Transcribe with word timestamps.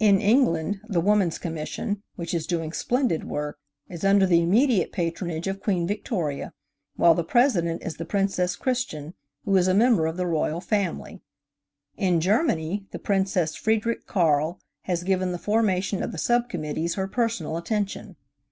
In 0.00 0.20
England 0.20 0.80
the 0.88 0.98
Woman's 1.00 1.38
Commission, 1.38 2.02
which 2.16 2.34
is 2.34 2.48
doing 2.48 2.72
splendid 2.72 3.22
work, 3.22 3.56
is 3.88 4.02
under 4.02 4.26
the 4.26 4.42
immediate 4.42 4.90
patronage 4.90 5.46
of 5.46 5.62
Queen 5.62 5.86
Victoria, 5.86 6.52
while 6.96 7.14
the 7.14 7.22
President 7.22 7.80
is 7.84 7.94
the 7.94 8.04
Princess 8.04 8.56
Christian, 8.56 9.14
who 9.44 9.56
is 9.56 9.68
a 9.68 9.72
member 9.72 10.06
of 10.06 10.16
the 10.16 10.26
Royal 10.26 10.60
family. 10.60 11.22
In 11.96 12.20
Germany, 12.20 12.86
the 12.90 12.98
Princess 12.98 13.54
Friedrich 13.54 14.06
Karl 14.06 14.58
has 14.86 15.04
given 15.04 15.30
the 15.30 15.38
formation 15.38 16.02
of 16.02 16.10
the 16.10 16.18
sub 16.18 16.48
committees 16.48 16.94
her 16.96 17.06
personal 17.06 17.56
attention. 17.56 18.16